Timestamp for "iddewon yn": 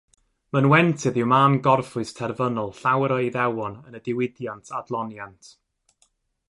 3.27-3.99